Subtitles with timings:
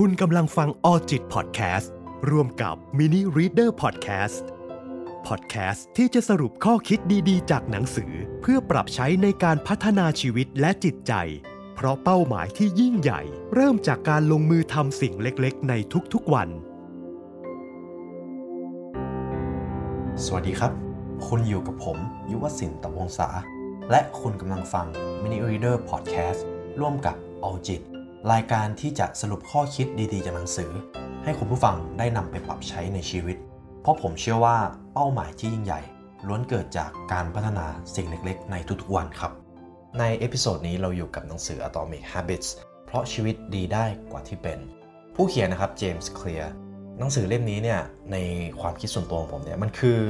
[0.00, 1.92] คุณกำลังฟัง ALLJIT Podcast
[2.30, 4.48] ร่วมกับ Mini Reader Podcast
[5.26, 6.98] พอดแคสต์ที่จะสรุปข้อคิด
[7.28, 11.12] ดีๆ จากหนังสือ เพื่อปรับใช้ในการพัฒนาชีวิตและจิตใจ
[11.74, 13.22] เพราะเป้าหมายที่ยิ่งใหญ่
[13.54, 15.74] เริ่มจากการลงมือทำสิ่งเล็กๆ ใน
[16.12, 16.48] ทุกๆวัน
[20.24, 20.72] สวัสดีครับ
[21.26, 21.98] คุณอยู่กับผม
[22.30, 23.28] ยุวศินตะวงศา
[23.90, 24.86] และคุณกำลังฟัง
[25.22, 26.40] Mini Reader Podcast
[26.80, 27.16] ร่วมกับ
[27.48, 27.95] a l j i t
[28.32, 30.70] รายการที่จะสรุปข้อคิดดีๆจากหนังสือ
[31.24, 33.36] ให้คุณผู้ฟังได้นำไปปรับใช้ในชีวิต
[33.82, 34.56] เพราะผมเชื่อว่า
[34.94, 35.80] เป้าหมายที่ยิ่งใหญ่
[36.26, 39.32] ล้วนเกิดจากการพัฒนาสิ่งเล็กๆ ในทุกๆวันครับ
[39.98, 42.48] ใน episode นี้เราอยู่กับหนังสือ Atomic Habits
[42.86, 44.58] เพราะชีวิตดีได้กว่าที่เป็น
[45.14, 46.52] ผู้เขียนนะครับ James Clear
[46.98, 47.80] หนังสือเล่มนี้เนี่ย
[48.12, 48.16] ใน
[48.60, 50.00] ความคิดส่วนตัวของผมเนี่ยมันคือ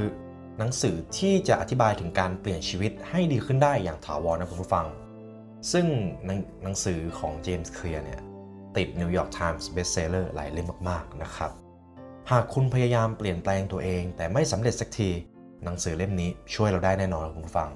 [0.59, 4.87] หนังสือที่จะอธิบายถึงการเปลี่ยนชีวิตให้ดีขึ้นได้อย่างถาวรนะคุณผู้ฟัง
[5.73, 5.87] ซึ่ง
[6.25, 8.21] หนังหนังสือของเจมส์เคลียร์เนี่ย
[8.77, 11.51] ติด New York Times Bestseller หลายเล่มมากๆนะครับ
[12.31, 15.11] หากคุณพยายามเปลี่ยนแปลงตัวเอง แต่ไม่สำเร็จสักที
[15.65, 17.71] หนังสือเล่มนี้ช่วยเราได้แน่นอนคุณผู้ฟัง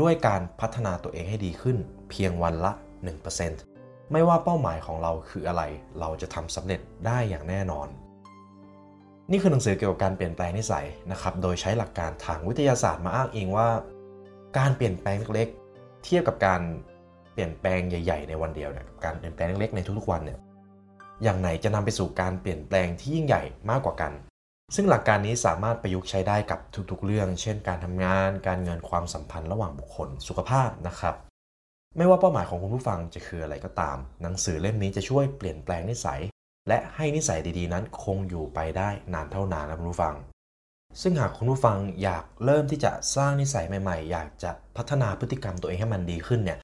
[0.00, 1.76] ด้วยการพัฒนาตัวเองให้ดีขึ้น
[2.10, 2.72] เพียงวันละ
[3.42, 5.62] 1%ไม่ว่าเป้าหมายของเราคืออะไร
[6.00, 7.88] เราจะทำสำเร็จได้อย่างแน่นอน
[9.30, 13.68] นี่คือหนังสือเกี่ยวกับการเปลี่ยนแปลงนิสัยนะครับโดยใช้หลักการทางวิทยาศาสตร์มาอ้างอิงว่า
[14.58, 16.62] การเปลี่ยนแปลงเล็กๆเทียบกับการ
[17.32, 20.38] เปลี่ยนแปลงใหญ่ ๆ ในวันเดียวเนี่ยการเปลี่ยนแปลงเล็กๆในทุกๆวันเนี่ย
[21.22, 24.12] อย่างไหนจะนำไปสู่การเปลี่ยนแปลงที่ยิ่งใหญ่มากกว่ากัน
[24.74, 26.60] ซึ่งหลักการนี้สามารถประยุกต์ใช้ได้กับ
[26.90, 31.14] ทุกๆเรื่อง เช่น การทำงาน การเงินความสัมพันธ์ระหว่างบุคคลสุขภาพนะครับ
[31.96, 36.20] ไม่ว่าเป้าหมายของคุณผู้ฟังจะคืออะไรก็ตาม หนังสือเล่มนี้จะช่วยเปลี่ยนแปลงนิสัย
[36.68, 40.14] และให้นิสัยดีๆนั้นคงอยู่ไปได้นานเท่านานนะคุณผู้ฟัง
[41.00, 46.58] ซึ่งหากคุณผู้ฟังอยากเริ่มที่จะสร้างนิสัยใหม่ๆ อยากจะพัฒนาพฤติกรรมตัวเองให้มันดีขึ้นเนี่ย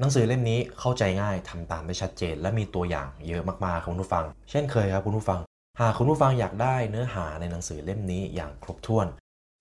[0.00, 5.40] หนังสือเล่มนี้เข้าใจง่ายทำตามได้ชัดเจน และมีตัวอย่างเยอะมากๆคุณผู้ฟัง เช่นเคยครับคุณผู้ฟัง
[5.80, 9.06] หากคุณผู้ฟังอยากได้เนื้อหาในหนังสือเล่มนี้อย่างครบถ้วน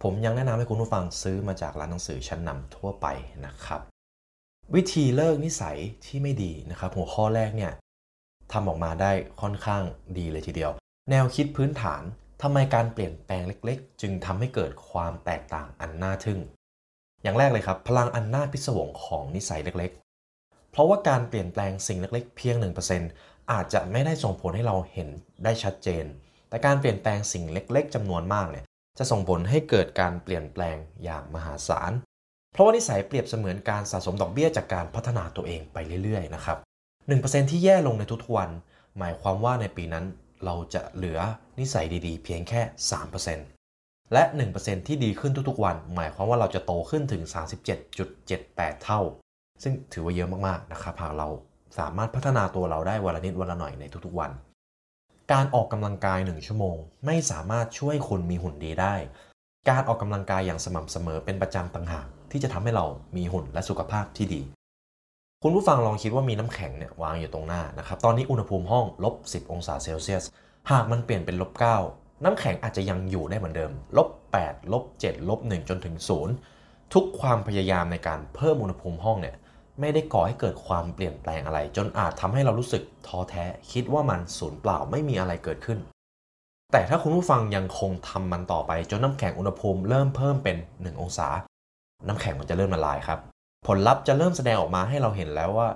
[0.04, 3.08] ผมยังแนะนำให้คุณผู้ฟังซื้อมาจากร้านหนังสือชั้นนำทั่วไป
[3.46, 3.82] นะครับ
[4.76, 7.72] วิธีเลิกนิสัยที่ไม่ดีนะครับ หัวข้อแรกเนี่ย
[8.52, 9.12] ทำออกมาได้
[9.42, 9.84] ค่อนข้าง
[10.18, 10.72] ดีเลยทีเดียว
[11.10, 12.02] แนวคิดพื้นฐาน
[12.42, 16.40] ทำไมการเปลี่ยนแปลงเล็กๆ จึงทำให้เกิดความแตกต่างอันน่าทึ่ง
[17.24, 20.01] อย่างแรกเลยครับ พลังอันน่าพิศวงของนิสัยเล็กๆ
[20.72, 22.56] เพราะว่าการเปลี่ยนแปลงสิ่งเล็กๆ เพียง
[23.04, 25.10] 1%อาจจะไม่ได้ส่งผลให้เราเห็น
[25.44, 26.06] ได้ชัดเจน
[26.50, 28.66] แต่การเปลี่ยนแปลงสิ่งเล็ก ๆจำนวนมากเนี่ย
[28.98, 31.92] จะส่งผลให้เกิดการเปลี่ยนแปลงอย่างมหาศาล
[32.54, 36.58] เพราะว่านิสัยเปรียบเสมือนการสะสมดอกเบี้ยจากการพัฒนาตัวเองไปเรื่อยๆนะครับ
[37.06, 38.50] 1%ที่แย่ลงในทุกวัน
[38.98, 40.06] หมายความว่าในปีนั้น
[40.46, 41.20] เราจะเหลือ
[41.60, 42.62] นิสัยดีๆ เพียงแค่
[43.38, 44.24] 3%และ
[44.58, 47.24] 1%ที่ดีขึ้นทุกๆวัน หมายความว่าเราจะโตขึ้นถึง
[48.04, 49.02] 37.78 เท่า
[49.64, 51.30] ซึ่งถือว่าเยอะมากๆนะครับหากเรา
[51.80, 54.32] สามารถพัฒนาตัวเราได้วันละนิดวันละหน่อยในทุกๆวัน
[55.32, 58.96] การออกกำลังกาย 1 ชั่วโมง ไม่สามารถช่วยคุณมีหุ่นดีได้
[59.70, 62.86] การออกกำลังกายอย่างสม่ำเสมอเป็นประจำต่างหากที่จะทำให้เรา
[63.16, 64.42] มีหุ่นและสุขภาพที่ดี
[65.44, 70.24] คุณผู้ฟังลองคิดว่ามีน้ำแข็งเนี่ยวางอยู่ตรงหน้านะครับ ตอนนี้อุณหภูมิห้องลบ10 องศาเซลเซียส
[70.72, 71.52] หากมันเปลี่ยนเป็นลบ
[71.88, 74.10] 9น้ำแข็งอาจจะยังอยู่ได้เหมือนเดิมลบ
[74.42, 75.96] 8ลบ7ลบ1จนถึง
[76.44, 79.36] 0ทุกความพยายามในการเพิ่มอุณหภูมิห้องเนี่ย
[79.80, 85.80] ไม่ได้ก่อให้เกิดความเปลี่ยนแปลงอะไร จนอาจทำให้เรารู้สึกท้อแท้ คิดว่ามันสูญเปล่าไม่มีอะไรเกิดขึ้น
[86.72, 91.28] แต่ถ้าคุณผู้ฟังยังคงทำมันต่อไปจนน้ำแข็งอุณหภูมิเริ่มเพิ่มเป็น 1 องศา
[92.08, 93.20] น้ำแข็งมันจะเริ่มละลายครับ
[93.68, 95.70] ผลลัพธ์จะเริ่มแสดงออกมาให้เราเห็นแล้วว่า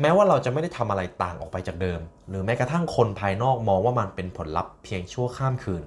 [0.00, 5.82] แม้ว่าเราจะไม่ได้ทำอะไรต่างออกไปจากเดิม หรือแม้กระทั่งคนภายนอกมองว่ามันเป็นผลลัพธ์เพียงชั่วข้ามคืน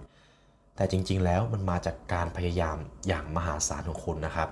[0.75, 4.49] แต่จริง ๆ แล้วมันมาจากการพยายามอย่างมหาศาลของคุณนะครับ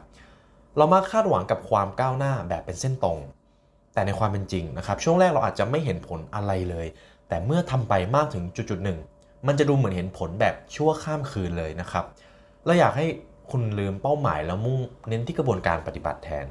[0.77, 3.19] เรามาคาดหวังกับความก้าวหน้าแบบเป็นเส้นตรง
[3.93, 6.87] แต่ในความเป็นจริงนะครับ ช่วงแรกเราอาจจะไม่เห็นผลอะไรเลย
[7.27, 8.99] แต่เมื่อทำไปมากถึงจุดๆหนึ่ง
[9.47, 12.05] มันจะดูเหมือนเห็นผลแบบชั่วข้ามคืนเลยนะครับ
[12.65, 13.05] เราอยากให้
[13.51, 16.45] คุณลืมเป้าหมายแล้วมุ่งเน้นที่กระบวนการปฏิบัติแทน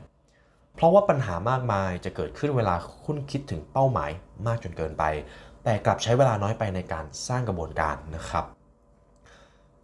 [0.75, 2.75] เพราะว่าปัญหามากมายจะเกิดขึ้นเวลา
[3.05, 4.11] คุณคิดถึงเป้าหมาย
[4.47, 5.05] มากจนเกินไป
[5.65, 8.45] แต่กลับใช้เวลาน้อยไปในการสร้างกระบวนการนะครับ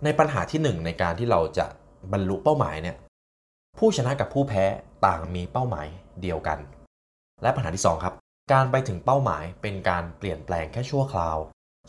[0.05, 1.67] ในปัญหาที่ 1 ในการที่เราจะ
[2.13, 2.97] บรรลุเป้าหมายเนี่ย
[3.83, 4.65] ผู้ชนะกับผู้แพ้
[5.07, 5.87] ต่างมีเป้าหมาย
[6.23, 6.59] เดียวกัน
[7.43, 8.15] และปัญหาที่ 2 ครับ
[8.53, 11.37] การไปถึงเป้าหมายเป็นการเปลี่ยนแปลงแค่ชั่วคราว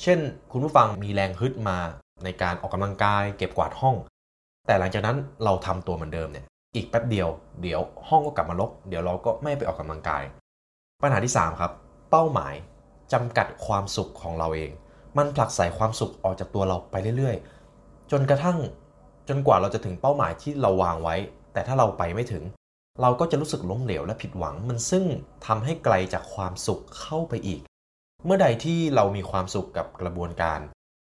[0.01, 0.19] เช่น
[0.51, 1.80] คุณผู้ฟังมีแรงฮึดมา
[2.24, 3.95] ในการออกกำลังกายเก็บกวาดห้อง
[4.68, 6.45] แต่หลังจากนั้นเราทำตัวเหมือนเดิมเนี่ย
[6.75, 7.27] อีกแป๊บเดียว
[7.62, 10.24] เดี๋ยวห้องก็กลับมาลกเดี๋ยวเราก็ไม่ไปออกกำลังกาย
[11.03, 11.71] ปัญหาที่ 3 ครับ
[12.12, 12.53] เป้าหมาย
[13.13, 14.71] จำกัดความสุขของเราเอง
[15.18, 18.57] มันผลักใส่ความสุขออกจากตัวเราไปเรื่อยๆ จนกระทั่ง
[19.30, 21.15] จนกว่าเราจะถึงเป้าหมายที่เราวางไว้
[21.53, 22.43] แต่ถ้าเราไปไม่ถึง
[23.01, 25.05] เราก็จะรู้สึกล้มเหลวและผิดหวังมันซึ่ง
[25.45, 27.61] ทำให้ไกลจากความสุขเข้าไปอีก
[28.25, 30.59] เมื่อใดที่เรามีความสุขกับกระบวนการ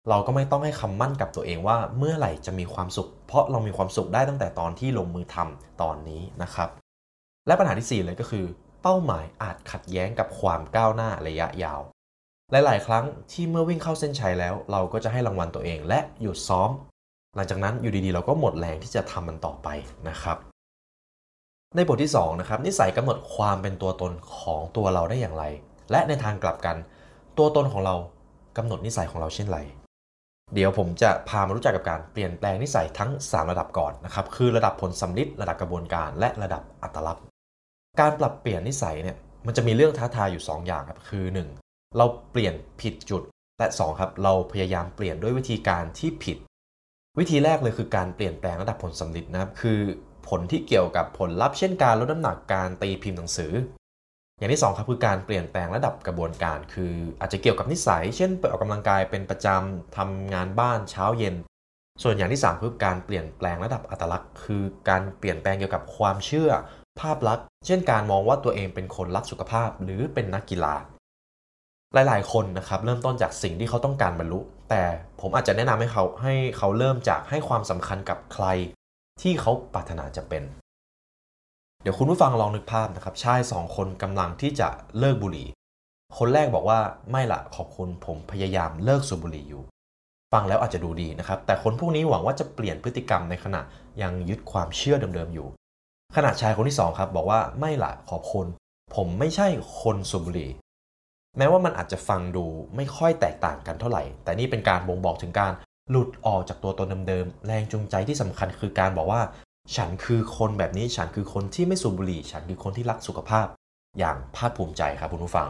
[0.10, 6.70] เราก็ไม่ต้องให้คำมั่นกับตัวเองว่าเมื่อไหร่จะมีความสุข เพราะเรามีความสุขได้ตั้งแต่ตอนที่ลงมือทำตอนนี้นะครับ
[7.48, 8.46] และปัญหาที่ 4 เลยก็คือ
[8.82, 11.82] เป้าหมายอาจขัดแย้งกับความก้าวหน้าระยะยาว
[12.52, 16.70] หลาย ๆ ครั้งที่เมื่อวิ่งเข้าเส้นชัยแล้ว เราก็จะให้รางวัลตัวเองและหยุดซ้อม
[17.36, 19.68] หลังจากนั้นอยู่ดีๆ เราก็หมดแรงที่จะทำมันต่อไป
[20.10, 20.38] นะครับ
[21.76, 25.44] ในบทที่2นะครับนิสัยกำหนดความเป็นตัวตนของตัวเราได้อย่างไร
[25.92, 26.78] และในทางกลับกัน
[27.38, 27.96] ตัวตนของเรา
[28.58, 29.60] กำหนดนิสัยของเราเช่นไร
[30.54, 37.24] เดี๋ยวผมจะพามารู้จักกับการเปลี่ยนแปลงนิสัยทั้ง 3 ระดับก่อนนะครับคือระดับผลสำลิดระดับกระบวนการ และระดับอัตลักษณ์
[38.00, 41.26] การปรับเปลี่ยนนิสัยเนี่ยมันจะมีเรื่องท้าทายอยู่ 2 อย่างครับคือ
[41.62, 41.98] 1.
[41.98, 43.22] เราเปลี่ยนผิดจุด
[43.60, 46.38] และ 2 ครับเราพยายามเปลี่ยนด้วยวิธีการที่ผิด
[47.20, 49.80] วิธีแรกเลยคือการเปลี่ยนแปลงระดับผลสำลิดนะครับ คือ
[50.28, 53.54] ผลที่เกี่ยวกับผลลัพธ์เช่นการลดน้ำหนักการตีพิมพ์หนังสือ
[54.38, 61.36] อย่างที่ 2 ครับคือการเปลี่ยนแปลงระดับกระบวนการ คืออาจจะเกี่ยวกับนิสัย เช่นไปออกกำลังกายเป็นประจำทำงานบ้านเช้าเย็น
[62.04, 66.50] ส่วนอย่างที่ 3 คือการเปลี่ยนแปลงระดับอัตลักษณ์ คือการเปลี่ยนแปลงเกี่ยวกับความเชื่อ
[67.00, 70.76] ภาพลักษณ์ เช่น การมองว่าตัวเองเป็นคนรักสุขภาพ หรือเป็นนักกีฬา
[71.94, 74.82] หลาย ๆ คนนะครับเริ่มต้นจากสิ่งที่เขาต้องการบรรลุ แต่
[75.22, 78.46] ผมอาจจะแนะนำให้เขาให้เขาเริ่มจากให้ความสำคัญกับใคร
[79.22, 80.44] ที่เขาปรารถนาจะเป็น
[81.82, 84.70] เดี๋ยวคุณผู้ฟังลองนึกภาพนะครับชายสองคนกำลังที่จะ
[85.00, 85.48] เลิกบุหรี่
[86.18, 86.80] คนแรกบอกว่า
[87.12, 89.64] ไม่ละขอบคุณผมพยายามเลิกสูบบุหรี่อยู่
[90.34, 93.62] ฟังแล้วอาจจะดูดีนะครับ แต่คนพวกนี้หวังว่าจะเปลี่ยนพฤติกรรมในขณะ
[94.02, 95.48] ยังยึดความเชื่อเดิมๆอยู่
[96.16, 98.48] ขณะชายคนที่2ครับบอกว่าไม่ละขอบคุณ
[98.96, 99.48] ผมไม่ใช่
[99.82, 100.50] คนสูบบุหรี่
[101.38, 102.46] แม้ว่ามันอาจจะฟังดู
[102.76, 105.54] ไม่ค่อยแตกต่างกันเท่าไหร่ แต่นี่เป็นการบ่งบอกถึงการ
[105.90, 109.22] หลุดออกจากตัวตนเดิมๆ แรงจูงใจที่สำคัญคือการบอกว่า
[109.76, 113.48] ฉันคือคนแบบนี้ ฉันคือคนที่ไม่สูบบุหรี่ ฉันคือคนที่รักสุขภาพ
[114.00, 115.50] อย่างภาคภูมิใจครับคุณผู้ฟัง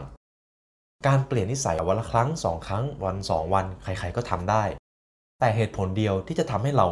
[1.06, 4.64] การเปลี่ยนนิสัยวันละครั้งสองครั้ง วันสองวัน ใครๆก็ทำได้
[5.40, 6.88] แต่เหตุผลเดียวที่จะทำให้เรา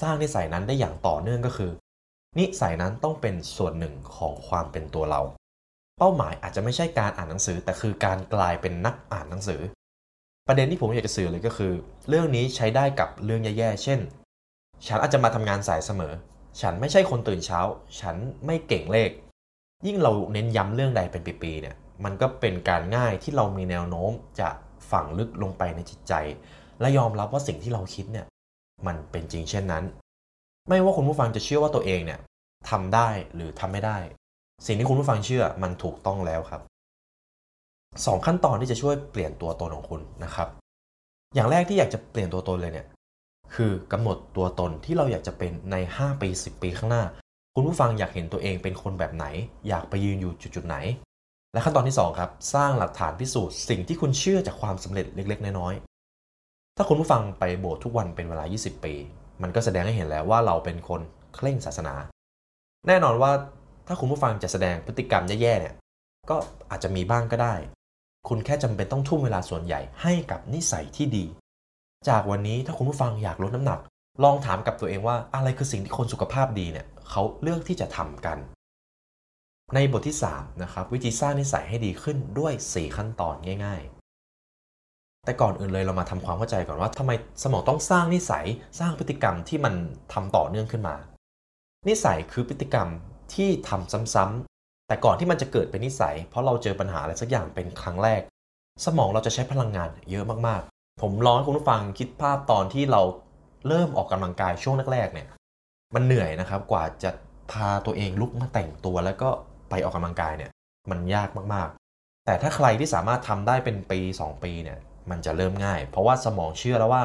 [0.00, 1.70] สร้างนิสัยนั้นได้อย่างต่อเนื่องก็คือ
[2.38, 5.20] นิสัยนั้นต้องเป็นส่วนหนึ่งของความเป็นตัวเรา
[5.98, 9.60] เป้าหมายอาจจะไม่ใช่การอ่านหนังสือ แต่คือการกลายเป็นนักอ่านหนังสือ
[10.48, 11.72] ประเด็นที่ผมอยากจะสื่อเลยก็คือ
[12.08, 14.00] เรื่องนี้ใช้ได้กับเรื่องแย่ๆ เช่น
[14.86, 16.12] ฉันอาจจะมาทำงานสายเสมอ
[16.60, 17.60] ฉันไม่ใช่คนตื่นเช้า
[18.00, 19.10] ฉันไม่เก่งเลข
[19.86, 24.10] ยิ่งเราเน้นย้ำเรื่องใดเป็นปีๆเนี่ยมันก็เป็นการง่ายที่เรามีแนวโน้ม
[24.40, 24.48] จะ
[24.90, 26.12] ฝังลึกลงไปในจิตใจ
[26.80, 28.26] และยอมรับว่าสิ่งที่เราคิดเนี่ย
[28.86, 29.84] มันเป็นจริงเช่นนั้น
[30.68, 32.20] ไม่ว่าคุณผู้ฟังจะเชื่อว่าตัวเองเนี่ย
[32.70, 33.98] ทำได้หรือทำไม่ได้
[34.66, 36.62] สิ่งที่คุณผู้ฟังเชื่อมันถูกต้องแล้วครับ
[37.44, 40.48] 2 ขั้นตอนที่จะช่วยเปลี่ยนตัวตนของคุณนะครับ
[41.34, 42.86] อย่างแรกที่อยากจะเปลี่ยนตัวตนเลยเนี่ย
[43.54, 47.04] คือกำหนดตัวตนที่เราอยากจะเป็นใน 5 ปี 10 ปีข้างหน้า
[47.54, 49.26] คุณผู้ฟังอยากเห็นตัวเองเป็นคนแบบไหน
[49.68, 50.76] อยากไปยืนอยู่จุดๆไหน
[51.52, 58.94] และขั้นตอนที่ 2 ครับ สร้างหลักฐานพิสูจน์สิ่งที่คุณเชื่อจากความสำเร็จเล็ก ๆ น้อยๆถ้าคุณผู้ฟังไปโบสถ์ทุกวันเป็นเวลา 20 ปี
[59.42, 61.00] มันก็แสดงให้เห็นแล้วว่าเราเป็นคน
[61.34, 61.94] เคร่งศาสนา
[62.88, 63.32] แน่นอนว่า
[63.86, 65.74] ถ้าคุณผู้ฟังจะแสดงพฤติกรรมแย่ๆเนี่ย
[66.30, 66.36] ก็
[66.70, 67.54] อาจจะมีบ้างก็ได้
[68.28, 71.24] คุณแค่จำเป็นต้องทุ่มเวลาส่วนใหญ่ให้กับนิสัยที่ดี
[72.08, 73.80] จากวันนี้ถ้าคุณผู้ฟังอยากลดน้ำหนัก
[74.24, 78.38] ลองถามกับตัวเองว่าอะไรคือสิ่งที่คนสุขภาพดีเนี่ยเขาเลือกที่จะทำกัน
[79.74, 88.46] ในบทที่3นะครับวิธีสร้างนิสัยให้ดีขึ้นด้วย 4 ขั้นตอนง่าย ๆ แต่ก่อนอื่นเลยเรามาทำความเข้าใจก่อนว่าทำไมสมองต้องสร้างนิสัย
[88.78, 89.74] สร้างพฤติกรรมที่มัน
[90.12, 90.96] ทำต่อเนื่องขึ้นมา
[91.88, 92.88] นิสัยคือพฤติกรรม
[93.34, 98.20] ที่ทำซ้ำแต่ก่อนที่มันจะเกิดเป็นนิสัย เพราะเราเจอปัญหาอะไรสักอย่างเป็นครั้งแรก
[98.84, 103.02] สมองเราจะใช้พลังงานเยอะมากๆ ผมลองให้คุณผู้ฟังคิดภาพตอนที่เรา
[103.68, 105.28] เริ่มออกกำลังกายช่วงแรกๆเนี่ย
[105.94, 107.10] มันเหนื่อยนะครับกว่าจะ
[107.52, 109.30] พาตัวเองลุกมาแต่งตัวแล้วก็
[109.70, 110.50] ไปออกกำลังกายเนี่ย
[110.90, 114.78] มันยากมากๆ แต่ถ้าใครที่สามารถทำได้เป็นปี 2 ปีเนี่ย
[115.10, 117.04] มันจะเริ่มง่าย เพราะว่าสมองเชื่อแล้วว่า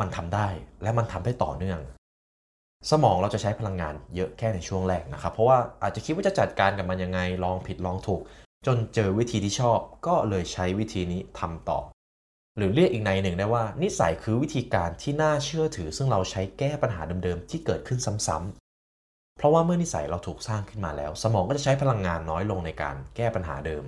[0.00, 0.48] มันทำได้
[0.82, 1.80] และมันทำได้ต่อเนื่อง
[2.90, 8.20] สมองเราจะใช้พลังงานเยอะแค่ในช่วงแรกนะครับ เพราะว่าอาจจะคิดว่าจะจัดการกับมันยังไง ลองผิดลองถูก
[8.66, 11.80] จนเจอวิธีที่ชอบ ก็เลยใช้วิธีนี้ทำต่อ
[12.56, 23.84] หรือเรียกอีกในหนึ่งได้ว่า นิสัยคือวิธีการที่น่าเชื่อถือ ซึ่งเราใช้แก้ปัญหาเดิมๆที่เกิดขึ้นซ้ำๆเพราะว่าเมื่อนิสัยเราถูกสร้างขึ้นมาแล้ว สมองก็จะใช้พลังงานน้อยลงในการแก้ปัญหาเดิม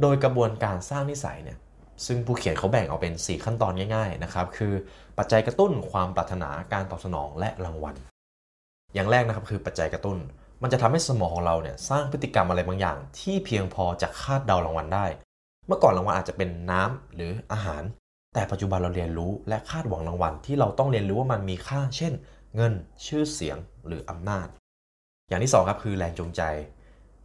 [0.00, 1.58] โดยกระบวนการสร้างนิสัยเนี่ย
[2.06, 4.72] ซึ่งผู้เขียนเขาแบ่งออกเป็น 4 ขั้นตอนง่ายๆนะครับคือ
[5.18, 7.96] ปัจจัยกระตุ้นความปรารถนาการตอบสนองและรางวัล
[8.94, 10.18] อย่างแรกนะครับคือปัจจัยกระตุ้น
[10.62, 15.06] มันจะทำให้สมองของเราเนี่ยสร้างพฤติกรรมอะไรบางอย่าง ที่เพียงพอจะคาดเดารางวัลได้
[15.66, 17.82] เมื่อก่อนรางวัลอาจจะเป็นน้ำหรืออาหาร
[18.34, 22.12] แต่ปัจจุบันเราเรียนรู้และคาดหวังรางวัล ที่เราต้องเรียนรู้ว่ามันมีค่า เช่น
[22.56, 22.72] เงิน
[23.06, 24.46] ชื่อเสียงหรืออำนาจ
[25.28, 26.42] อย่างที่2ครับคือแรงจูงใจ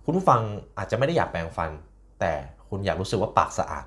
[0.03, 0.41] คุณผู้ฟัง
[0.77, 1.71] อาจจะไม่ได้อยากแปลงฟัน
[2.19, 2.33] แต่
[2.69, 3.85] คุณอยากรู้สึกว่าปากสะอาด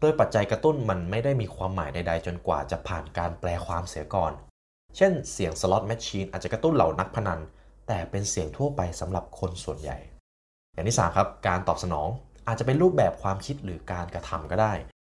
[0.00, 4.32] โดยปัจจัยกระตุ้นมันไม่ได้มีความหมายใดๆ จนกว่าจะผ่านการแปลความเสียก่อน
[4.96, 7.40] เช่น เสียงสล็อตแมชชีนอาจจะกระตุ้นเหล่านักพนัน
[7.88, 9.98] แต่เป็นเสียงทั่วไปสำหรับคนส่วนใหญ่
[10.72, 12.08] อย่างที่3ครับ การตอบสนอง
[12.46, 14.72] อาจจะเป็นรูปแบบความคิดหรือการกระทำก็ได้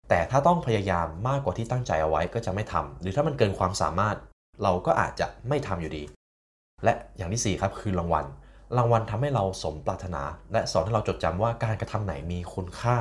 [0.09, 4.17] แต่ถ้าต้องพยายามมากกว่าที่ตั้งใจเอาไว้ก็จะไม่ทำหรือถ้ามันเกินความสามารถ
[4.63, 6.03] เราก็อาจจะไม่ทำอยู่ดี
[6.83, 8.25] และอย่างที่4ครับคือรางวัล
[8.77, 12.97] รางวัลทำให้เราสมปรารถนา และสอนให้เราจดจำว่าการกระทำไหนมีคุณค่า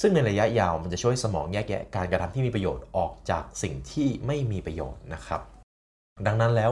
[0.00, 5.40] ซึ่งในระยะยาวมันจะช่วยสมองแยกแยะการกระทำที่มีประโยชน์ออกจากสิ่งที่ไม่มีประโยชน์นะครับ
[6.26, 6.70] ดังนั้นแล้ว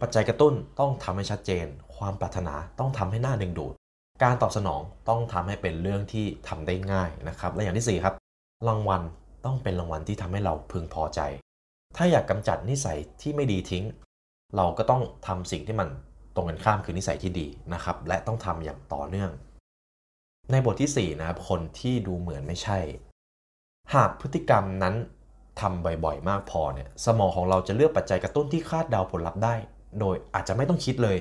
[0.00, 3.74] ปัจจัยกระตุ้นต้องทำให้ชัดเจน ความปรารถนาต้องทำให้หน้าดึงดูด
[4.22, 8.14] การตอบสนองต้องทำให้เป็นเรื่องที่ทำได้ง่ายนะครับ และอย่างที่ 4 ครับ
[8.68, 9.02] รางวัล
[9.44, 11.20] ต้องเป็นรางวัลที่ทำให้เราพึงพอใจ
[11.96, 13.84] ถ้าอยากกำจัดนิสัยที่ไม่ดีทิ้ง
[14.56, 15.88] เราก็ต้องทำสิ่งที่มัน
[16.34, 19.30] ตรงกันข้ามคือนิสัยที่ดีนะครับ และต้องทำอย่างต่อเนื่อง
[20.50, 22.78] ในบทที่4นะครับคนที่ดูเหมือนไม่ใช่
[23.94, 24.94] หากพฤติกรรมนั้น
[25.60, 29.54] ทำบ่อยๆ มากพอเนี่ยสมองของเราจะเลือกปัจจัยกระตุ้นที่คาดเดาผลลัพธ์ได้
[30.00, 31.16] โดยอาจจะไม่ต้องคิดเลย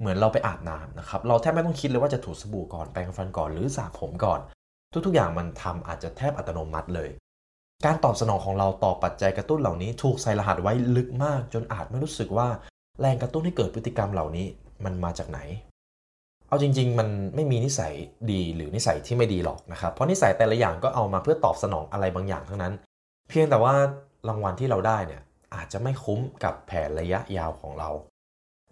[0.00, 4.40] เหมือนเราไปอาบน้ำนะครับเราแทบไม่ต้องคิดเลยว่าจะถูสบู่ก่อนแปรงฟันก่อนหรือสระผมก่อน
[5.06, 7.10] ทุกๆอย่างมันทำอาจจะแทบอัตโนมัติเลย
[7.84, 12.48] การตอบสนองของเราต่อปัจจัยกระตุ้นเหล่านี้ ถูกใส่รหัสไว้ลึกมาก จนอาจไม่รู้สึกว่า
[13.00, 14.46] แรงกระตุ้นให้เกิดพฤติกรรมเหล่านี้
[14.84, 15.38] มันมาจากไหน
[16.48, 17.92] เอาจริง ๆ มันไม่มีนิสัย
[18.32, 22.72] ดีหรือนิสัยที่ไม่ดีหรอกนะครับ เพราะนิสัยแต่ละอย่างก็เอามาเพื่อตอบสนองอะไรบางอย่างทั้งนั้น
[23.28, 23.74] เพียงแต่ว่า
[24.28, 25.22] รางวัลที่เราได้เนี่ย
[25.54, 27.90] อาจจะไม่คุ้มกับแผนระยะยาวของเรา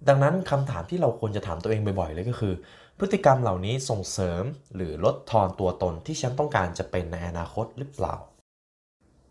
[0.08, 2.54] ดังนั้นคำถามที่เราควรจะถามตัวเองบ่อยๆเลยก็คือ
[2.98, 4.42] พฤติกรรมเหล่านี้ส่งเสริม
[4.74, 8.14] หรือลดทอนตัวตนที่ฉันต้องการจะเป็นในอนาคตหรือเปล่า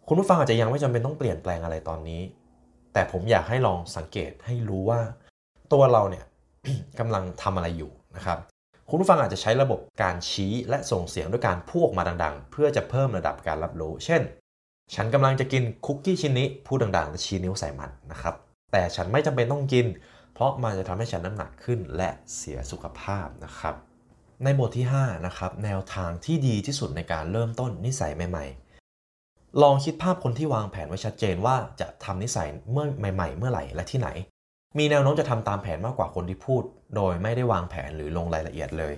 [0.07, 2.21] คุณผู้ฟังอาจจะยังไม่จำเป็นต้องเปลี่ยนแปลงอะไรตอนนี้
[2.93, 4.99] แต่ผมอยากให้ลองสังเกตให้รู้ว่า
[5.73, 6.25] ตัวเราเนี่ย
[6.99, 8.39] กำลังทำอะไรอยู่ นะครับ
[8.89, 14.21] คุณผู้ฟังอาจจะใช้ระบบการชี้และส่งเสียงด้วยการพูดมาดังๆ เพื่อจะเพิ่มระดับการรับรู้ เช่น
[14.95, 18.35] ฉันกำลังจะกินคุกกี้ชิ้นนี้พูดดังๆและชี้นิ้วใส่มันนะครับ
[18.71, 19.85] แต่ฉันไม่จำเป็นต้องกิน
[20.33, 23.75] เพราะมันจะทำให้ฉันน้ำหนักขึ้นและเสียสุขภาพนะครับ
[24.43, 34.09] ในบทที่5นะครับแนวทางที่ดีที่สุดในการเริ่มต้นนิสัยใหม่ๆ ลองคิดภาพคนที่วางแผนไว้ชัดเจนว่าจะทำนิสัยเมื่อใหม่ ๆ เมื่อไหร่และที่ไหน
[34.77, 36.63] มีแนวโน้มจะทำตามแผนมากกว่าคนที่พูด
[36.95, 38.93] โดยไม่ได้วางแผนหรือลงรายละเอียดเลย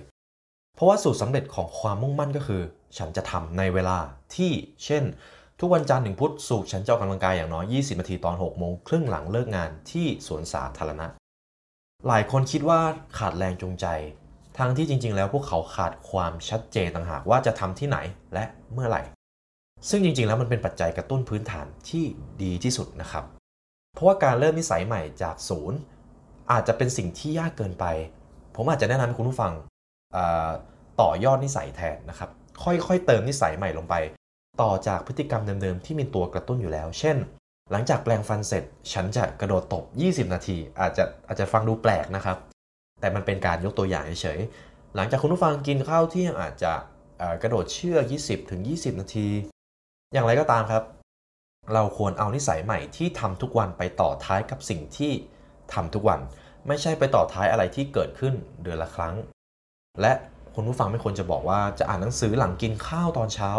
[0.74, 2.62] เพราะว่าสูตรสำเร็จของความมุ่งมั่นก็คือ
[2.98, 3.98] ฉันจะทำในเวลา
[4.34, 4.52] ที่
[4.84, 5.04] เช่น
[5.60, 11.06] ทุกวันจันทร์ถึงพุธศุกฉันจะออกกำลังกายอย่างน้อย 20 นาทีตอน6โมงครึ่งหลังเลิกงานที่สวนสาธารณะ
[12.06, 12.80] หลายคนคิดว่า
[13.18, 13.86] ขาดแรงจูงใจ
[14.58, 17.98] ทั้งที่จริง ๆ แล้วพวกเขาขาดความชัดเจนต่างหากว่าจะทำที่ไหน
[18.34, 19.02] และเมื่อไหร่
[19.88, 22.04] ซึ่งจริง ๆ แล้วมันเป็นปัจจัยกระตุ้นพื้นฐานที่
[22.42, 23.24] ดีที่สุดนะครับ
[23.96, 25.78] เพราะว่าการเริ่มนิสัยใหม่จากศูนย์
[26.52, 27.84] อาจจะเป็นสิ่งที่ยากเกินไป
[28.56, 29.52] ผมอาจจะแนะนำให้คุณผู้ฟัง
[31.00, 32.30] ต่อยอดนิสัยแทนนะครับ
[32.64, 33.94] ค่อยๆ เติมนิสัยใหม่ลงไป
[34.62, 37.16] ต่อจากพฤติกรรมเดิมๆ ที่มีตัวกระตุ้นอยู่แล้ว เช่น
[37.70, 42.36] หลังจากแปลงฟันเสร็จ ฉันจะกระโดดตบ 20 นาที อาจจะอาจจะฟังดูแปลกนะครับ
[43.00, 46.72] แต่มันเป็นการยกตัวอย่างเฉยๆ หลังจากคุณผู้ฟังกินข้าวเที่ยงอาจจะ
[47.42, 48.02] กระโดดเชือก
[48.52, 49.28] 20-20 นาที
[50.12, 50.82] อย่างไรก็ตามครับ
[51.74, 55.12] เราควรเอานิสัยใหม่ที่ทำทุกวันไปต่อท้ายกับสิ่งที่
[55.74, 56.20] ทำทุกวัน
[56.66, 59.14] ไม่ใช่ไปต่อท้ายอะไรที่เกิดขึ้นเดือนละครั้ง
[60.00, 60.12] และ
[60.54, 63.50] คุณผู้ฟังไม่ควรจะบอกว่าจะอ่านหนังสือหลังกินข้าวตอนเช้า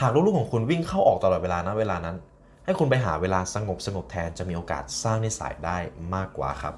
[0.00, 2.16] หากลูกๆของคุณวิ่งเข้าออกตลอดเวลานะเวลานั้น
[2.64, 5.78] ให้คุณไปหาเวลาสงบสงบแทนจะมีโอกาสสร้างนิสัยได้
[6.14, 6.74] มากกว่าครับ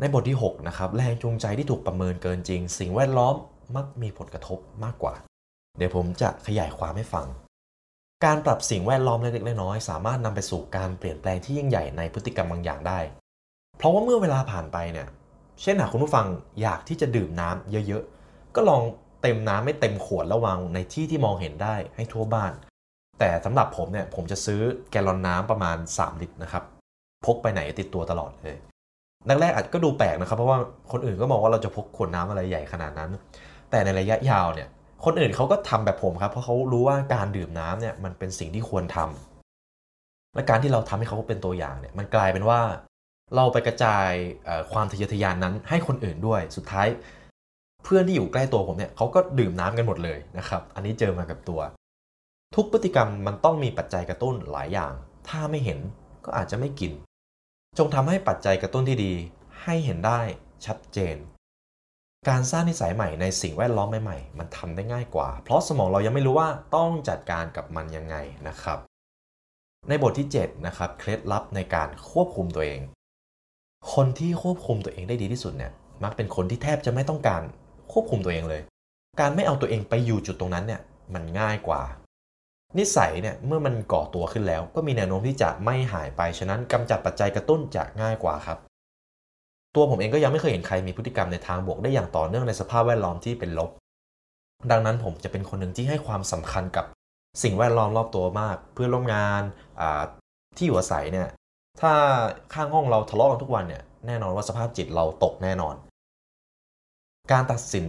[0.00, 3.34] ในบทที่6นะครับแรงจูงใจที่ถูกประเมินเกินจริง สิ่งแวดล้อม
[3.76, 5.14] มักมีผลกระทบมากกว่า
[5.76, 7.26] เดี๋ยวผมจะขยายความให้ฟัง
[8.24, 12.98] การปรับสิ่งแวดล้อมเล็กๆน้อยๆสามารถนำไปสู่การเปลี่ยนแปลงที่ยิ่งใหญ่ในพฤติกรรมบางอย่างได้
[13.78, 15.08] เพราะว่าเมื่อเวลาผ่านไปเนี่ย
[15.62, 16.26] เช่นหากคุณผู้ฟัง
[16.62, 18.82] อยากที่จะดื่มน้ำเยอะๆ ก็ลอง
[19.22, 22.52] เต็มน้ำไม่เต็มขวดแล้ววางในที่ที่มองเห็นได้ให้ทั่วบ้าน
[23.18, 24.60] แต่สำหรับผมเนี่ยผมจะซื้อ
[24.90, 26.64] แกลลอนน้ำประมาณ 3 ลิตรนะครับ
[27.26, 28.56] พกไปไหนติดตัวตลอดเลย
[29.26, 30.58] แรกๆอาจก็ดูแปลกนะครับ เพราะว่า
[30.92, 33.10] คนอื่นก็มองว่าเราจะพกขวดน้ำอะไรใหญ่ขนาดนั้น
[33.70, 34.68] แต่ในระยะยาวเนี่ย
[35.04, 42.60] คนอื่นเขาก็ทำแบบผมครับ เพราะเขารู้ว่าการดื่มน้ำเนี่ยมันเป็นสิ่งที่ควรทำและการที่เราทำให้เขาเป็นตัวอย่างเนี่ยมันกลายเป็นว่า
[43.36, 44.10] เราไปกระจาย
[44.72, 46.86] ความทะเยอทะยานนั้นให้คนอื่นด้วยสุดท้าย
[47.84, 51.60] เพื่อนที่อยู่ใกล้ตัวผมเนี่ยเขาก็ดื่มน้ำกันหมดเลยนะครับ อันนี้เจอมากับตัว
[52.54, 54.92] ทุกพฤติกรรมมันต้องมีปัจจัยกระตุ้นหลายอย่าง
[55.28, 55.78] ถ้าไม่เห็น
[56.24, 56.92] ก็อาจจะไม่กิน
[57.78, 59.12] จงทำให้ปัจจัยกระตุ้นที่ดี
[59.62, 60.20] ให้เห็นได้
[60.66, 61.16] ชัดเจน
[62.26, 68.16] การสร้างนิสัยใหม่ในสิ่งแวดล้อมใหม่ๆ มันทำได้ง่ายกว่า เพราะสมองเรายังไม่รู้ว่าต้องจัดการกับมันยังไง
[68.48, 68.78] นะครับ
[69.88, 72.80] ในบทที่7นะครับเคล็ดลับในการควบคุมตัวเอง
[73.94, 75.72] คนที่ควบคุมตัวเองได้ดีที่สุดเนี่ย
[76.04, 77.42] มักเป็นคนที่แทบจะไม่ต้องการ
[77.92, 78.62] ควบคุมตัวเองเลย
[79.20, 80.80] การไม่เอาตัวเองไปอยู่จุดตรงนั้นเนี่ย
[81.14, 81.82] มันง่ายกว่า
[82.78, 88.58] นิสัยเนี่ยเมื่อมันก่อตัวขึ้นแล้ว ก็มีแนวโน้มที่จะไม่หายไปฉะนั้นกำจัดปัจจัยกระตุ้นจะง่ายกว่าครับ
[89.78, 93.70] ตัวผมเองก็ยังไม่เคยเห็นใครมีพฤติกรรมในทางบวกได้อย่างต่อเนื่องในสภาพแวดล้อมที่เป็นลบ
[94.70, 96.86] ดังนั้นผมจะเป็นคนหนึ่งที่ให้ความสำคัญกับ
[97.42, 99.42] สิ่งแวดล้อมรอบตัวมาก เพื่อนร่วมงาน
[100.56, 101.28] ที่อยู่อาศัยเนี่ย
[101.80, 101.92] ถ้า
[102.54, 105.74] ข้างห้องเราทะเลาะกันทุกวันเนี่ยแน่นอนว่าสภาพจิตเราตกแน่นอน
[107.32, 107.84] การตัดสิน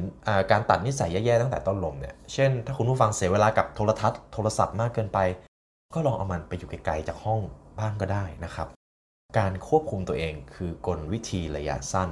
[0.52, 5.20] การตัดนิสัยแย่ๆตั้งแต่ต้นลมเนี่ยเช่น ถ้าคุณผู้ฟังเสียเวลากับโทรทัศน์โทรศัพท์มากเกินไป
[5.94, 7.40] ก็ลองเอามันไปอยู่ไกลๆจากห้อง
[7.80, 8.68] บ้างก็ได้นะครับ
[9.38, 12.10] การควบคุมตัวเองคือกลวิธีระยะสั้น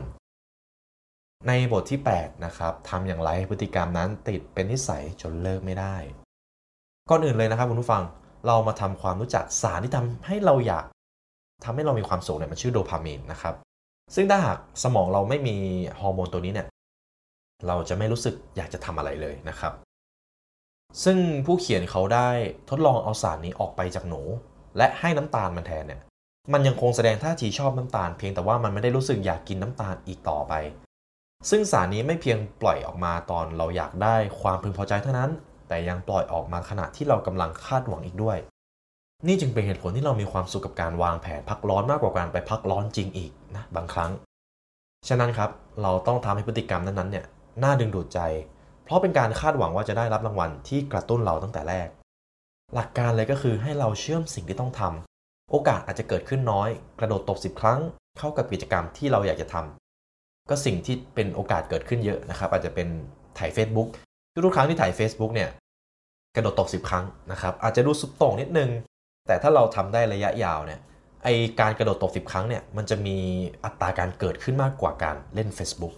[1.48, 5.96] ในบทที่ 8 นะครับทำอย่างไรให้พฤติกรรมนั้นติดเป็นนิสัยจนเลิกไม่ได้
[7.10, 8.04] ก่อนอื่นเลยนะครับคุณผู้ฟัง
[8.48, 10.86] เรามาทำความรู้จักสารที่ทำให้เราอยาก
[11.64, 13.56] ทำให้เรามีความสุขเนี่ยมันชื่อโดพามีนนะครับ
[14.16, 15.56] ซึ่งถ้าหากสมองเราไม่มี
[16.00, 16.68] ฮอร์โมนตัวนี้เนี่ย
[17.68, 19.74] เราจะไม่รู้สึกอยากจะทำอะไรเลยนะครับ
[21.04, 22.30] ซึ่งผู้เขียนเขาได้
[22.70, 24.22] ทดลองเอาสารนี้ออกไปจากหนู
[24.78, 26.02] และให้น้ำตาลมันแทนเนี่ย
[26.54, 30.54] มันยังคงแสดงท่าทีชอบน้ำตาลเพียงแต่ว่ามันไม่ได้รู้สึกอยากกินน้ำตาลอีกต่อไป
[31.50, 35.32] ซึ่งสารนี้ไม่เพียงปล่อยออกมาตอนเราอยากได้ความพึงพอใจเท่านั้น
[35.68, 38.38] แต่ยังปล่อยออกมาขณะที่เรากำลังคาดหวังอีกด้วย
[39.27, 44.12] นี่จึงเป็นเหตุผลที่เรามีความสุขกับการวางแผนพักร้อนมากกว่าการไปพักร้อนจริงอีกนะบางครั้ง
[45.08, 45.50] ฉะนั้นครับ
[45.82, 47.25] เราต้องทำให้พฤติกรรมนั้นๆเนี่ย
[47.63, 48.20] น่าดึงดูดใจ
[48.84, 51.88] เพราะเป็นการคาดหวังว่าจะได้รับรางวัลที่กระตุ้นเราตั้งแต่แรก
[52.74, 55.07] หลักการเลยก็คือให้เราเชื่อมสิ่งที่ต้องทำ
[55.51, 57.80] โอกาสอาจจะเกิดขึ้นน้อย กระโดดตบ 10 ครั้ง
[58.20, 62.88] เข้ากับกิจกรรมที่เราอยากจะทำก็สิ่งที่เป็นโอกาสเกิดขึ้นเยอะนะครับ อาจจะเป็น
[63.38, 63.89] ถ่าย Facebook
[64.46, 65.50] ทุกครั้งที่ถ่าย Facebook เนี่ย
[66.36, 68.70] กระโดดตบ 10 ครั้งนะครับ อาจจะดูสุดโต่งนิดนึง
[69.27, 70.80] แต่ถ้าเราทำได้ระยะยาวเนี่ย
[71.24, 71.27] ไอ
[71.60, 73.18] การกระโดดตบ 10 ครั้งเนี่ยมันจะมี
[73.63, 75.94] อัตราการเกิดขึ้นมากกว่าการเล่น Facebook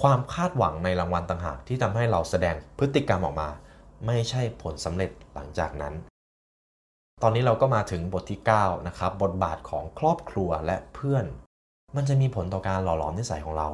[0.00, 3.48] ความคาดหวังในรางวัลต่างหากที่ทำให้เราแสดงพฤติกรรมออกมา
[4.06, 5.94] ไม่ใช่ผลสำเร็จหลังจากนั้น
[7.24, 11.24] ตอนนี้เราก็มาถึงบทที่9นะครับบทบาทของครอบครัวและเพื่อน
[11.96, 13.68] มันจะมีผลต่อการหล่อหลอมนิสัยของเรา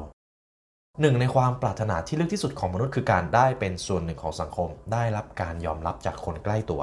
[1.01, 6.81] หนึ่งในความปรารถนาที่ลึกที่สุดของมนุษย์คือการได้เป็นส่วนหนึ่งของสังคม ได้รับการยอมรับจากคนใกล้ตัว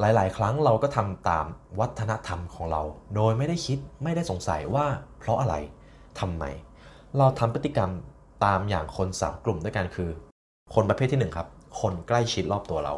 [0.00, 1.46] หลาย ๆ ครั้งเราก็ทำตาม
[1.80, 2.82] วัฒนธรรมของเรา
[3.14, 4.86] โดยไม่ได้คิดไม่ได้สงสัยว่า
[5.18, 5.54] เพราะอะไร
[6.20, 6.44] ทำไม
[7.18, 7.90] เราทำพฤติกรรม
[8.44, 10.10] ตามอย่างคนสามกลุ่มด้วยกันคือ
[10.74, 11.48] คนประเภทที่1ครับ
[11.80, 12.96] คนใกล้ชิดรอบตัวเรา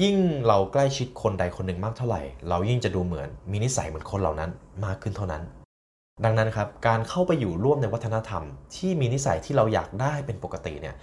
[0.00, 4.50] ยิ่งเราใกล้ชิดคนใดคนหนึ่งมากเท่าไหร่ เรายิ่งจะดูเหมือนมีนิสัยเหมือนคนเหล่านั้น
[4.84, 5.42] มากขึ้นเท่านั้น
[6.24, 8.42] ดังนั้นครับการเข้าไปอยู่ร่วมในวัฒนธรรม
[8.76, 10.96] ที่มีนิสัยที่เราอยากได้เป็นปกติเนี่ย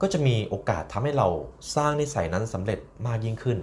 [0.00, 1.28] ก็จะมีโอกาสทำให้เรา
[1.76, 3.58] สร้างนิสัยนั้นสำเร็จมากยิ่งขึ้น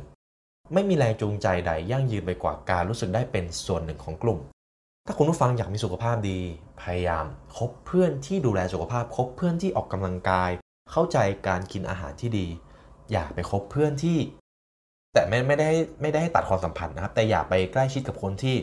[0.74, 4.40] ไม่มีแรงจูงใจใดยั่งยืนไปกว่าการรู้สึกได้เป็นส่วนหนึ่งของกลุ่ม
[5.06, 6.40] ถ้าคุณผู้ฟังอยากมีสุขภาพดี
[6.82, 7.26] พยายาม
[7.58, 10.50] คบเพื่อนที่ดูแลสุขภาพคบเพื่อนที่ออกกำลังกาย
[10.92, 12.48] เข้าใจการกินอาหารที่ดี
[13.12, 14.18] อย่าไปคบเพื่อนที่
[15.17, 15.69] แต่ไม่ไม่ได้
[16.01, 18.56] ไม่ได้ให้ตัดความสัมพันธ์นะครับ แต่อย่าไปใกล้ชิดกับคนที่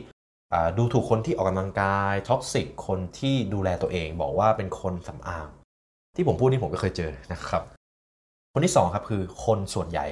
[0.78, 5.48] ดูถูกคนที่ออกกำลังกายท็อกซิกคนที่ดูแลตัวเอง บอกว่าเป็นคนสำอาง
[6.16, 7.62] ที่ผมพูดนี่ผมก็เคยเจอนะครับ
[8.52, 10.06] คนที่2ครับคือคนส่วนใหญ่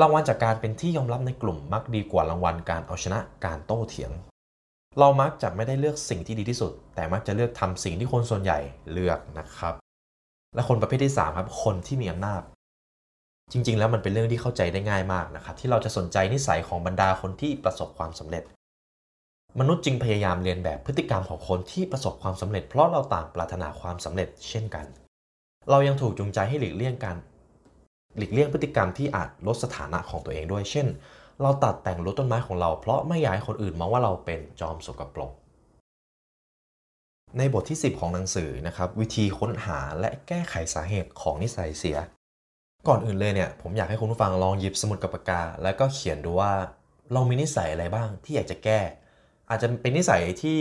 [0.00, 4.10] รางวัลจากการเป็นที่ยอมรับในกลุ่มมักดีกว่ารางวัลการเอาชนะการโต้เถียง
[4.98, 8.58] เรามักจะไม่ได้เลือกสิ่งที่ดีที่สุด แต่มักจะเลือกทำสิ่งที่คนส่วนใหญ่
[8.92, 9.74] เลือกนะครับ
[10.54, 12.42] และคนประเภทที่3ครับคนที่มีอำนาจ
[13.52, 18.44] จริง ๆ แล้วมันเป็นเรื่องที่เข้าใจได้ง่ายมากนะครับที่เราจะสนใจนิสัยของบรรดาคนที่ประสบความสำเร็จ
[19.60, 24.86] มนุษย์จึงพยายามเรียนแบบพฤติกรรมของคนที่ประสบความสำเร็จ เพราะเราต่างปรารถนาความสำเร็จ เช่นกัน
[25.70, 27.16] เรายังถูกจูงใจให้หลีกเลี่ยงการ
[28.16, 30.86] หลีกเลี่ยงพฤติกรรมที่อาจลดสถานะของตัวเองด้วย เช่น
[31.42, 35.32] เราตัดแต่งรถต้นไม้ของเรา เพราะไม่อยากให้คนอื่นมองว่าเราเป็นจอมสกปรก
[37.38, 41.98] ในบทที่ 10 ของหนังสือนะครับวิธีค้นหาและแก้ไขสาเหตุของนิสัยเสีย
[42.88, 46.52] ก่อนอื่นเลยเนี่ยผมอยากให้คุณผู้ฟังลองหยิบสมุดกับปากกา แล้วก็เขียนดูว่า
[47.12, 48.80] เรามีนิสัยอะไรบ้างที่อยากจะแก้
[49.50, 50.58] อาจจะเป็นนิสัยที่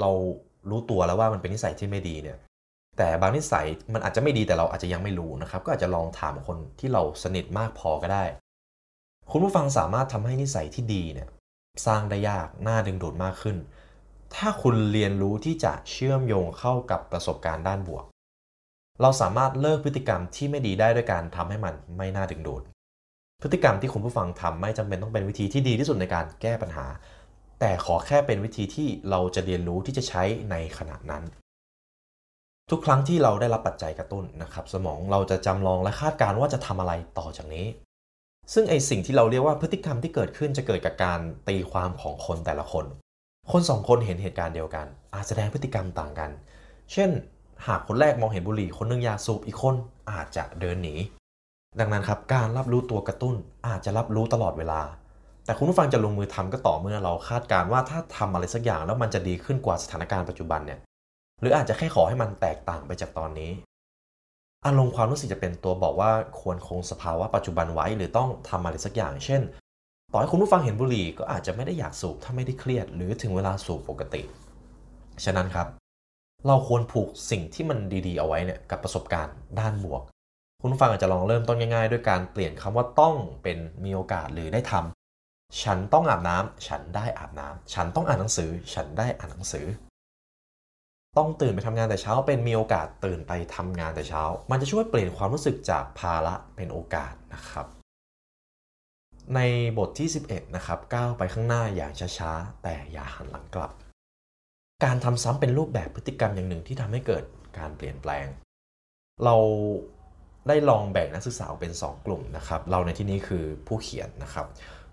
[0.00, 0.10] เรา
[0.70, 2.38] รู้ตัวแล้วว่ามันเป็นนิสัยที่ไม่ดีเนี่ย
[2.98, 8.24] แต่บางนิสัยมันอาจจะไม่ดีแต่เราอาจจะยังไม่รู้นะครับ ก็อาจจะลองถามคนที่เราสนิทมากพอก็ได้
[9.30, 11.28] คุณผู้ฟังสามารถทำให้นิสัยที่ดีเนี่ย
[11.86, 13.56] สร้างได้ยากน่าดึงดูดมากขึ้น
[14.34, 18.04] ถ้าคุณเรียนรู้ที่จะเชื่อมโยงเข้ากับประสบการณ์ด้านบวก
[19.00, 22.62] เราสามารถเลิกพฤติกรรมที่ไม่ดีได้ด้วยการทำให้มันไม่น่าดึงดูด
[23.42, 26.86] พฤติกรรมที่คุณผู้ฟังทำไม่จำเป็นต้องเป็นวิธีที่ดีที่สุดในการแก้ปัญหา
[27.60, 31.24] แต่ขอแค่เป็นวิธีที่เราจะเรียนรู้ที่จะใช้ในขณะนั้น
[32.70, 37.66] ทุกครั้งที่เราได้รับปัจจัยกระตุ้นนะครับ สมองเราจะจำลองและคาดการณ์ว่าจะทำอะไรต่อจากนี้
[38.52, 42.84] ซึ่งไอสิ่งที่เราเรียกว่าพฤติกรรมที่เกิดขึ้นจะเกิดกับการตีความของคนแต่ละคน
[43.52, 46.30] คนสองคนเห็นเหตุการณ์เดียวกัน อาจแสดงพฤติกรรมต่างกัน
[46.92, 47.10] เช่น
[47.66, 49.74] หากคนแรกมองเห็นบุหรี่คนนึงยาสูบอีกคน
[50.10, 50.94] อาจจะเดินหนี
[51.80, 53.34] ดังนั้นครับการรับรู้ตัวกระตุ้น
[53.68, 54.80] อาจจะรับรู้ตลอดเวลา
[55.44, 60.78] แต่คุณผู้ฟังจะลงมือทำก็ต่อเมื่อเราคาดการณ์ว่าถ้าทำอะไรสักอย่างแล้วมันจะดีขึ้นกว่าสถานการณ์ปัจจุบันเนี่ย
[61.40, 63.50] หรืออาจจะแค่ขอให้มันแตกต่างไปจากตอนนี้
[64.66, 69.42] อารมณ์ความรู้สึกจะเป็นตัวบอกว่าควรคงสภาวะปัจจุบันไว้หรือต้องทำอะไรสักอย่าง เช่น
[70.12, 74.22] ต่อให้คุณผู้ฟังเห็นบุหรี่ก็อาจจะไม่ได้อยากสูบถ้าไม่ได้เครียด หรือถึงเวลาสูบปกติ
[75.24, 75.66] ฉะนั้นครับ
[76.46, 80.02] เราควรผูกสิ่งที่มันดีๆ เอาไว้เนี่ยกับประสบการณ์ด้านบวก
[80.60, 89.66] คุณฟังอาจจะลองเริ่มต้นง่ายๆ ด้วยการเปลี่ยนคำว่าต้องเป็นมีโอกาสหรือได้ทำฉันต้องอาบน้ำฉันได้อาบน้ำฉันต้องอ่านหนังสือ ฉันได้อ่านหนังสือ
[91.18, 97.66] ต้องตื่นไปทำงานแต่เช้า เป็นมีโอกาสตื่นไปทำงานแต่เช้า มันจะช่วยเปลี่ยนความรู้สึกจากภาระเป็นโอกาสนะครับ
[99.34, 99.40] ใน
[99.78, 103.72] บทที่ 11 นะครับก้าวไปข้างหน้าอย่างช้าๆแต่อย่าหันหลังกลับ
[104.84, 107.24] การทำซ้ำเป็นรูปแบบพฤติกรรมอย่างหนึ่งที่ทำให้เกิด
[107.58, 108.26] การเปลี่ยนแปลง
[109.24, 109.36] เรา
[110.48, 114.46] ได้ลองแบ่งนักศึกษาออกเป็น 2 กลุ่มนะครับ เราในที่นี้คือผู้เขียนนะครับ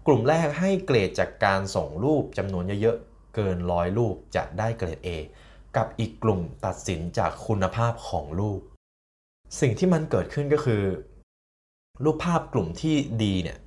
[0.08, 5.10] กลุ่มแรกให้เกรดจากการส่งรูปจำนวนเยอะๆ เกินร้อยรูปจะได้เกรด A
[5.78, 8.62] กับอีกกลุ่มตัดสินจากคุณภาพของรูป
[9.62, 10.84] สิ่งที่มันเกิดขึ้นก็คือ
[12.04, 13.60] รูปภาพกลุ่มที่ดีเนี่ย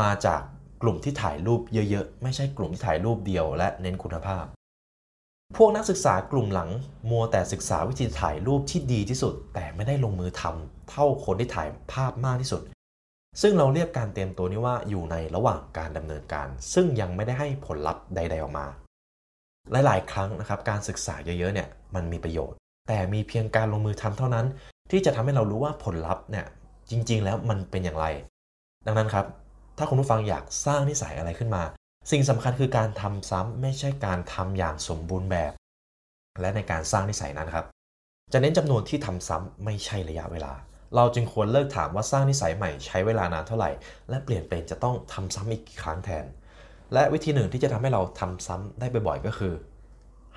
[0.00, 0.42] มาจาก
[0.82, 1.60] กลุ่มที่ถ่ายรูป
[1.90, 4.44] เยอะๆ ไม่ใช่กลุ่มที่ถ่ายรูปเดียวและเน้นคุณภาพ
[5.56, 6.70] พวกนักศึกษากลุ่มหลัง
[7.10, 12.62] มัวแต่ศึกษาวิธีถ่ายรูปที่ดีที่สุด แต่ไม่ได้ลงมือทำเท่าคนที่ถ่ายภาพมากที่สุด
[13.42, 18.66] ซึ่งเราเรียกการเตรียมตัวนี้ว่าอยู่ในระหว่างการดำเนินการ ซึ่งยังไม่ได้ให้ผลลัพธ์ใด ๆออกมา
[19.70, 22.58] หลายๆ ครั้งนะครับการศึกษาเยอะๆเนี่ยมันมีประโยชน์
[22.88, 24.46] แต่มีเพียงการลงมือทำเท่านั้น
[24.90, 26.46] ที่จะทำให้เรารู้ว่าผลลัพธ์เนี่ย
[26.90, 28.06] จริง ๆ แล้วมันเป็นอย่างไร
[28.86, 29.26] ดังนั้นครับ
[29.78, 31.62] ถ้าคุณผู้ฟังอยากสร้างนิสัยอะไรขึ้นมา
[32.10, 35.52] สิ่งสำคัญคือการทำซ้ำไม่ใช่การทำอย่างสมบูรณ์แบบ
[36.40, 37.66] และในการสร้างนิสัยนั้นครับ
[38.32, 40.52] จะเน้นจำนวนที่ทำซ้ำไม่ใช่ระยะเวลา
[40.96, 43.70] เราจึงควรเลิกถามว่าสร้างนิสัยใหม่ใช้เวลานานเท่าไหร่
[44.10, 46.24] และเปลี่ยนเป็นจะต้องทำซ้ำอีกครั้งแทน
[46.92, 49.54] และวิธีหนึ่งที่จะทำให้เราทำซ้ำได้บ่อยๆก็คือ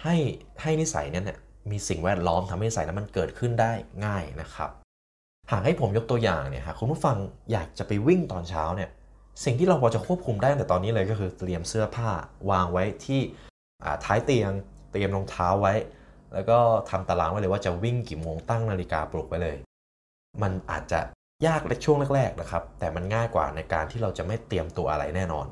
[0.04, 0.16] ให้
[0.62, 1.40] ให้นิสัยนั้นเนี่ย
[1.72, 3.72] มีสิ่งแวดล้อมทำให้นิสัยนั้นมันเกิดขึ้นได้
[4.06, 4.70] ง่ายนะครับ
[5.52, 7.18] หากให้ผมยกตัวอย่างเนี่ยหากคุณผู้ฟัง
[7.52, 8.90] อยากจะไปวิ่งตอนเช้าเนี่ย
[9.44, 12.10] สิ่งที่เราพอจะควบคุมได้ตั้งแต่ตอนนี้เลยก็คือเตรียมเสื้อผ้า
[12.52, 13.22] วางไว้ที่
[14.06, 14.52] ท้ายเตียง
[14.92, 15.74] เตรียมรองเท้าไว้
[16.34, 16.58] แล้วก็
[16.90, 19.58] ทำตารางไว้เลยว่าจะวิ่งกี่โมงตั้งนาฬิกาปลุกไว้เลย
[20.42, 21.00] มันอาจจะ
[21.48, 25.48] ยากในช่วงแรกๆนะครับ แต่มันง่ายกว่าในการที่เราจะไม่เตรียมตัวอะไรแน่นอน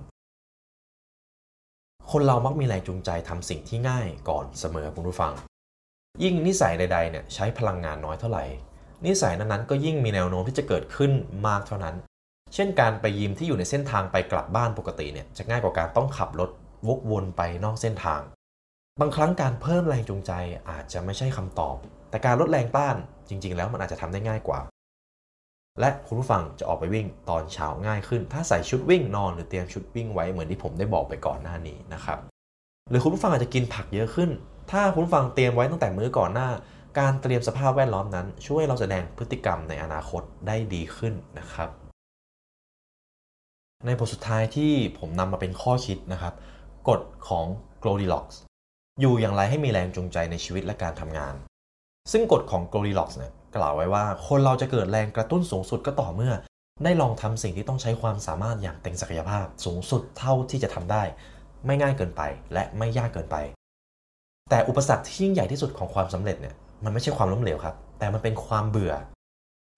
[2.12, 5.34] คนเรามักมีแรงจูงใจทำสิ่งที่ง่ายก่อนเสมอคุณผู้ฟัง
[6.24, 8.44] ยิ่งนิสัยใดๆเนี่ยใช้พลังงานน้อยเท่าไหร่
[9.06, 11.12] นิสัยนั้นๆก็ยิ่งมีแนวโน้มที่จะเกิดขึ้น
[11.48, 11.96] มากเท่านั้น
[12.54, 16.50] เช่นการไปยิมที่อยู่ในเส้นทางไปกลับบ้านปกติเนี่ยจะง่ายกว่าการต้องขับรถ
[16.88, 18.22] วกวนไปนอกเส้นทาง
[19.00, 20.32] บางครั้งการเพิ่มแรงจูงใจ
[20.70, 21.76] อาจจะไม่ใช่คำตอบ
[22.10, 22.96] แต่การลดแรงต้าน
[23.30, 24.60] จริง ๆ แล้วมันอาจจะทำได้ง่ายกว่า
[25.80, 32.20] และคุณผู้ฟังจะออกไปวิ่งตอนเช้าง่ายขึ้น ถ้าใส่ชุดวิ่งนอนหรือเตรียมชุดวิ่งไว้เหมือนที่ผมได้บอกไปก่อนหน้านี้นะครับ
[32.90, 34.30] หรือคุณผู้ฟังอาจจะกินผักเยอะขึ้น
[34.72, 36.50] ถ้าคุณผู้ฟังเตรียมไว้ตั้งแต่มื้อก่อนหน้า
[37.00, 41.70] การเตรียมสภาพแวดล้อมนั้น ช่วยเราแสดงพฤติกรรมในอนาคตได้ดีขึ้นนะครับ
[43.86, 46.34] ในบทสุดท้ายที่ผมนำมาเป็นข้อคิดนะครับ
[46.90, 47.46] กฎของ
[47.86, 48.36] Goldilocks
[49.00, 51.34] อยู่อย่างไรให้มีแรงจูงใจในชีวิตและการทำงาน
[52.12, 56.34] ซึ่งกฎของ Goldilocks เนี่ยกล่าวไว้ว่าคนเราจะเกิดแรงกระตุ้นสูงสุดก็ต่อเมื่อ
[56.84, 61.04] ได้ลองทำสิ่งที่ต้องใช้ความสามารถอย่างเต็มศักยภาพสูงสุดเท่าที่จะทำได้
[61.66, 62.22] ไม่ง่ายเกินไป
[62.54, 63.38] และไม่ยากเกินไป
[64.50, 68.94] แต่อุปสรรคที่ยิ่งใหญ่ที่สุดของความสำเร็จเนี่ยมันไม่ใช่ความล้มเหลวครับ แต่มันเป็นความเบื่อ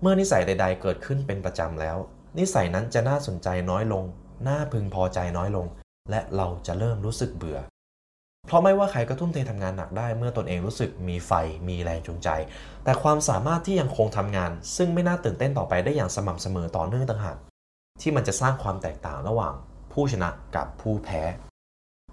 [0.02, 1.98] เมื่อนิสัยใด ๆ เกิดขึ้นเป็นประจำแล้ว
[2.38, 4.04] นิสัยนั้นจะน่าสนใจน้อยลง
[4.48, 5.68] น่าพึงพอใจน้อยลง
[6.10, 7.60] และเราจะเริ่มรู้สึกเบื่อ
[8.48, 11.32] เพราะไม่ว่าใครก็ทุ่มเททำงานหนักได้เมื่อตนเองรู้สึกมีไฟ
[11.68, 12.30] มีแรงจูงใจ
[12.84, 17.38] แต่ความสามารถที่ยังคงทำงาน ซึ่งไม่น่าตื่นเต้นต่อไปได้อย่างสม่ำเสมอต่อเนื่องต่างหาก
[18.02, 19.54] ที่มันจะสร้างความแตกต่างระหว่าง
[19.94, 21.22] ผู้ชนะกับผู้แพ้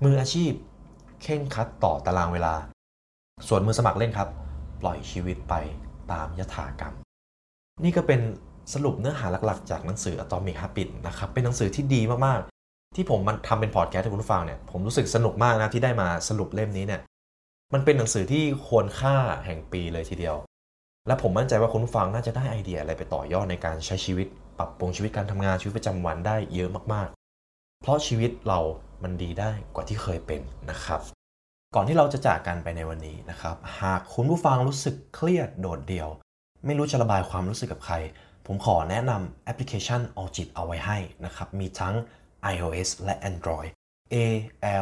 [0.04, 0.52] มืออาชีพ
[1.22, 2.54] เข่งคัดต่อตารางเวลา
[3.48, 4.28] ส่วนมือสมัครเล่นครับ
[4.80, 5.54] ปล่อยชีวิตไป
[6.12, 6.94] ตามยถากรรม
[7.84, 8.20] นี่ก็เป็น
[8.74, 17.00] สรุปเนื้อหาหลักๆ จากหนังสือ Atomic Habits นะครับ เป็นหนังสือที่ดีมากๆ ที่ผมมันทำเป็นพอดแคสต์ให้คุณผู้ฟังเนี่ย ผมรู้สึกสนุกมากนะที่ได้มาสรุปเล่มนี้เนี่ย
[17.72, 20.36] มันเป็นหนังสือที่ควรค่าแห่งปีเลยทีเดียว
[21.06, 24.26] และผมมั่นใจว่าคุณผู้ฟังน่าจะได้ไอเดียอะไรไปต่อยอดในการใช้ชีวิต
[24.58, 28.60] ปรับปรุงชีวิตการทำงานชีวิตประจำวันได้เยอะมากๆ เพราะชีวิตเรา
[29.02, 31.00] มันดีได้กว่าที่เคยเป็นนะครับ
[31.74, 36.08] ก่อนที่เราจะจากกันไปในวันนี้นะครับ หากคุณผู้ฟังรู้สึกเครียดโดดเดี่ยว
[36.66, 37.94] ไม่รู้จะระบายความรู้สึกกับใคร
[38.46, 41.94] ผมขอแนะนำแอปพลิเคชัน All จิตเอาไว้ให้นะครับ มีทั้ง
[42.52, 43.70] iOS และ Android
[44.14, 44.16] A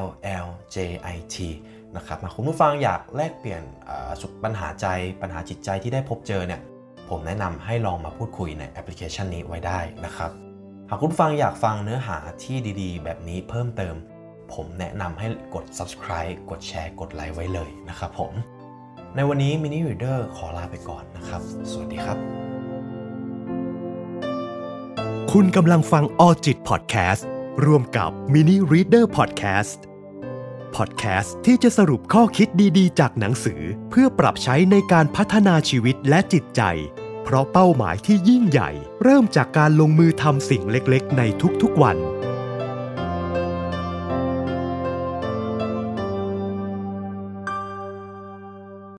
[0.03, 0.07] L
[0.45, 0.77] L J
[1.15, 1.37] I T
[1.97, 3.63] นะครับคุณผู้ฟังอยากแลกเปลี่ยน
[4.21, 4.87] สุขปัญหาใจ
[5.23, 6.61] ปัญหาจิตใจที่ได้พบเจอเนี่ย
[7.09, 10.31] ผมแนะนำให้ลองมาพูดคุยในแอปพลิเคชันนี้ไว้ได้นะครับ
[10.89, 13.95] หากคุณฟังอยากฟังเนื้อหาที่ดีๆ แบบนี้เพิ่มเติม
[14.53, 18.33] ผมแนะนำให้กด subscribe กดแชร์ กดไลค์ไว้เลยนะครับผม
[19.17, 21.41] ในวันนี้ Mini Reader ขอลาไปก่อนนะครับ
[21.71, 22.48] สวัสดีครับ
[25.35, 27.29] คุณกำลังฟัง ALLJIT Podcast
[27.65, 29.83] ร่วมกับ Mini Reader Podcast
[30.77, 33.61] พอดแคสต์ที่จะสรุปข้อคิดดีๆ จากหนังสือ
[33.91, 36.63] เพื่อปรับใช้ในการพัฒนาชีวิตและจิตใจ
[37.25, 38.71] เพราะเป้าหมายที่ยิ่งใหญ่
[39.03, 41.23] เริ่มจากการลงมือทำสิ่งเล็กๆ ใน
[41.63, 41.97] ทุกๆวัน